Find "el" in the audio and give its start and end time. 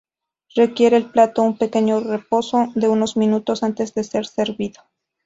0.97-1.11